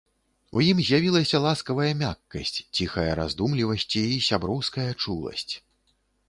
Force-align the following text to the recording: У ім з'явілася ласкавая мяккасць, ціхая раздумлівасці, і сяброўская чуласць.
У 0.59 0.61
ім 0.67 0.77
з'явілася 0.85 1.41
ласкавая 1.43 1.89
мяккасць, 1.99 2.55
ціхая 2.79 3.11
раздумлівасці, 3.21 4.03
і 4.15 4.17
сяброўская 4.29 4.89
чуласць. 5.03 5.49